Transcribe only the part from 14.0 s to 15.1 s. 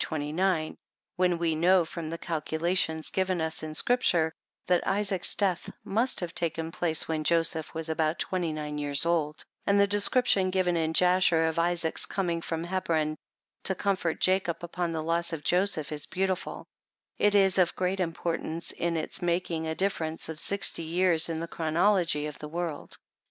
Jacob upon the